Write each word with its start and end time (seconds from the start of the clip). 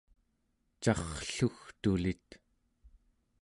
carrlugtulit 0.83 2.27